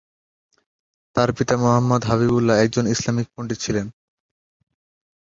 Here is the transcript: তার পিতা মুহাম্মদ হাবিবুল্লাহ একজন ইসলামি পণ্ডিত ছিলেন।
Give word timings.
তার 1.15 1.29
পিতা 1.37 1.55
মুহাম্মদ 1.57 2.01
হাবিবুল্লাহ 2.05 2.55
একজন 2.57 2.85
ইসলামি 2.87 3.23
পণ্ডিত 3.33 3.59
ছিলেন। 3.59 3.87